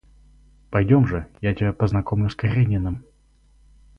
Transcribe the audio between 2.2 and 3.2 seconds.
с Карениным.